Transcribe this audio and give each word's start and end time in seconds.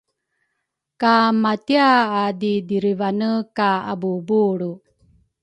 ka 1.01 1.15
matiaadidirivane 1.43 3.29
ka 3.55 3.69
abuubulru 3.91 4.71